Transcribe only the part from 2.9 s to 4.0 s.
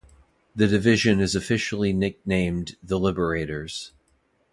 "Liberators".